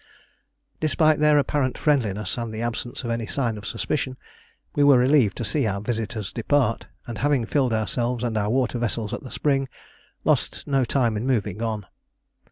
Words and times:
Despite 0.79 1.19
their 1.19 1.37
apparent 1.37 1.77
friendliness 1.77 2.35
and 2.35 2.51
the 2.51 2.63
absence 2.63 3.03
of 3.03 3.11
any 3.11 3.27
sign 3.27 3.55
of 3.55 3.67
suspicion, 3.67 4.17
we 4.73 4.83
were 4.83 4.97
relieved 4.97 5.37
to 5.37 5.45
see 5.45 5.67
our 5.67 5.79
visitors 5.79 6.33
depart; 6.33 6.87
and 7.05 7.19
having 7.19 7.45
filled 7.45 7.71
ourselves 7.71 8.23
and 8.23 8.35
our 8.35 8.49
water 8.49 8.79
vessels 8.79 9.13
at 9.13 9.21
the 9.21 9.29
spring, 9.29 9.69
lost 10.23 10.65
no 10.65 10.83
time 10.85 11.17
in 11.17 11.27
moving 11.27 11.61
on. 11.61 11.85